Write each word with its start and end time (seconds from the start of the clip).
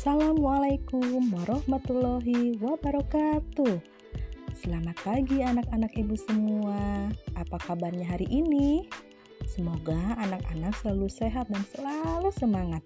Assalamualaikum 0.00 1.28
warahmatullahi 1.28 2.56
wabarakatuh. 2.56 3.84
Selamat 4.56 4.96
pagi 5.04 5.44
anak-anak 5.44 5.92
ibu 5.92 6.16
semua. 6.16 7.12
Apa 7.36 7.60
kabarnya 7.60 8.08
hari 8.08 8.24
ini? 8.32 8.88
Semoga 9.44 10.16
anak-anak 10.16 10.72
selalu 10.80 11.04
sehat 11.12 11.52
dan 11.52 11.60
selalu 11.76 12.32
semangat. 12.32 12.80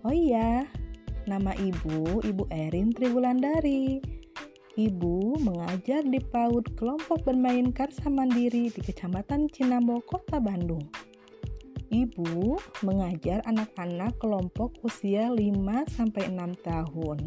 Oh 0.00 0.16
iya, 0.16 0.64
nama 1.28 1.52
ibu 1.60 2.24
Ibu 2.24 2.48
Erin 2.48 2.96
Triwulandari. 2.96 4.00
Ibu 4.80 5.44
mengajar 5.44 6.08
di 6.08 6.24
PAUD 6.24 6.72
kelompok 6.80 7.20
bermain 7.28 7.68
Karsa 7.68 8.08
Mandiri 8.08 8.72
di 8.72 8.80
Kecamatan 8.80 9.52
Cinambo, 9.52 10.00
Kota 10.08 10.40
Bandung. 10.40 10.88
Ibu 11.94 12.58
mengajar 12.82 13.38
anak-anak 13.46 14.18
kelompok 14.18 14.74
usia 14.82 15.30
5-6 15.30 16.10
tahun. 16.66 17.18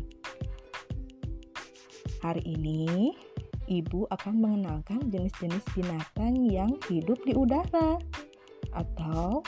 Hari 2.20 2.44
ini, 2.44 3.16
Ibu 3.72 4.12
akan 4.12 4.36
mengenalkan 4.36 5.08
jenis-jenis 5.08 5.64
binatang 5.72 6.44
yang 6.52 6.76
hidup 6.92 7.16
di 7.24 7.32
udara 7.32 7.96
atau 8.76 9.40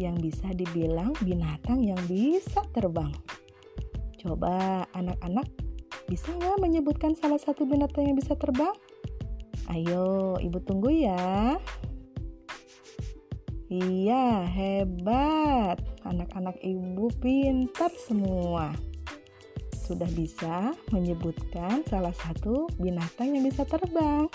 yang 0.00 0.16
bisa 0.24 0.48
dibilang 0.56 1.12
binatang 1.20 1.84
yang 1.84 2.00
bisa 2.08 2.64
terbang. 2.72 3.12
Coba 4.16 4.88
anak-anak 4.96 5.52
bisa 6.08 6.32
nggak 6.32 6.64
menyebutkan 6.64 7.12
salah 7.12 7.36
satu 7.36 7.68
binatang 7.68 8.08
yang 8.08 8.16
bisa 8.16 8.32
terbang? 8.32 8.72
Ayo, 9.68 10.40
ibu 10.40 10.56
tunggu 10.64 10.96
ya. 10.96 11.60
Iya, 13.66 14.46
hebat. 14.46 15.82
Anak-anak 16.06 16.54
ibu 16.62 17.10
pintar 17.18 17.90
semua. 17.98 18.70
Sudah 19.74 20.06
bisa 20.14 20.70
menyebutkan 20.94 21.82
salah 21.90 22.14
satu 22.14 22.70
binatang 22.78 23.34
yang 23.34 23.42
bisa 23.42 23.66
terbang. 23.66 24.30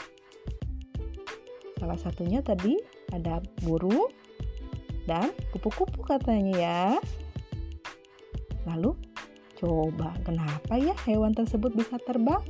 Salah 1.79 1.95
satunya 1.95 2.43
tadi 2.43 2.75
ada 3.15 3.39
burung 3.63 4.11
dan 5.07 5.31
kupu-kupu 5.55 6.03
katanya 6.03 6.55
ya. 6.59 6.83
Lalu, 8.67 8.99
coba 9.55 10.11
kenapa 10.27 10.75
ya 10.75 10.91
hewan 11.07 11.31
tersebut 11.31 11.71
bisa 11.71 11.95
terbang? 12.03 12.43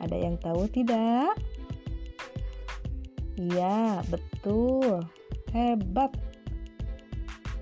Ada 0.00 0.16
yang 0.24 0.40
tahu 0.40 0.72
tidak? 0.72 1.36
Iya, 3.36 4.00
betul 4.08 5.04
Hebat. 5.56 6.12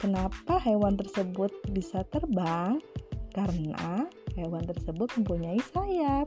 Kenapa 0.02 0.58
hewan 0.58 0.98
tersebut 0.98 1.54
bisa 1.70 2.02
terbang? 2.10 2.82
Karena 3.30 4.10
hewan 4.34 4.66
tersebut 4.66 5.14
mempunyai 5.14 5.62
sayap. 5.70 6.26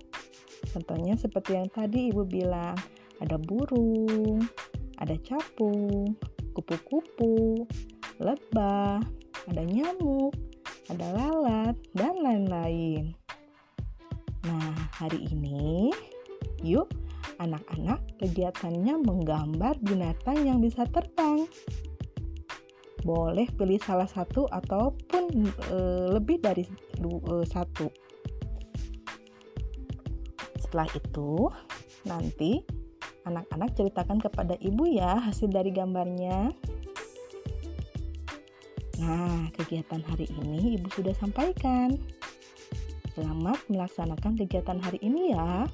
Contohnya 0.71 1.19
seperti 1.19 1.59
yang 1.59 1.67
tadi 1.67 2.07
ibu 2.07 2.23
bilang, 2.23 2.71
ada 3.19 3.35
burung, 3.35 4.47
ada 4.95 5.11
capung, 5.19 6.15
kupu-kupu, 6.55 7.67
lebah, 8.23 9.03
ada 9.51 9.63
nyamuk, 9.67 10.39
ada 10.87 11.19
lalat, 11.19 11.75
dan 11.91 12.15
lain-lain. 12.23 13.11
Nah, 14.47 14.71
hari 14.95 15.19
ini 15.35 15.91
yuk 16.63 16.87
anak-anak 17.37 18.01
kegiatannya 18.17 18.97
menggambar 19.01 19.77
binatang 19.81 20.41
yang 20.45 20.59
bisa 20.59 20.85
terbang. 20.89 21.45
Boleh 23.05 23.47
pilih 23.55 23.79
salah 23.79 24.09
satu 24.09 24.49
ataupun 24.49 25.47
e, 25.47 25.77
lebih 26.17 26.41
dari 26.41 26.65
e, 26.99 27.33
satu. 27.47 27.87
Setelah 30.59 30.89
itu, 30.91 31.47
nanti 32.03 32.59
anak-anak 33.23 33.75
ceritakan 33.75 34.19
kepada 34.19 34.55
ibu 34.59 34.83
ya 34.87 35.19
hasil 35.23 35.47
dari 35.47 35.71
gambarnya. 35.71 36.51
Nah, 38.97 39.53
kegiatan 39.53 40.01
hari 40.09 40.25
ini 40.41 40.75
ibu 40.75 40.89
sudah 40.89 41.13
sampaikan. 41.15 41.93
Selamat 43.13 43.61
melaksanakan 43.69 44.37
kegiatan 44.41 44.81
hari 44.81 44.97
ini 45.05 45.37
ya. 45.37 45.69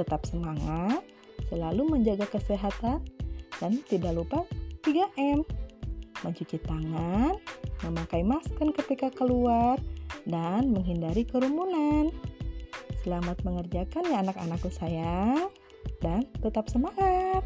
Tetap 0.00 0.24
semangat, 0.24 1.04
selalu 1.52 1.92
menjaga 1.92 2.24
kesehatan, 2.24 3.04
dan 3.60 3.72
tidak 3.84 4.16
lupa 4.16 4.48
3M. 4.80 5.44
Mencuci 6.24 6.56
tangan, 6.64 7.36
memakai 7.84 8.24
masker 8.24 8.72
ketika 8.80 9.12
keluar, 9.12 9.76
dan 10.24 10.72
menghindari 10.72 11.28
kerumunan. 11.28 12.08
Selamat 13.04 13.44
mengerjakan 13.44 14.08
ya 14.08 14.24
anak-anakku 14.24 14.72
sayang, 14.72 15.52
dan 16.00 16.24
tetap 16.40 16.72
semangat. 16.72 17.44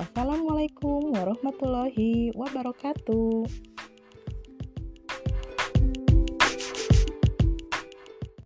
Wassalamualaikum 0.00 1.12
warahmatullahi 1.12 2.32
wabarakatuh. 2.32 3.73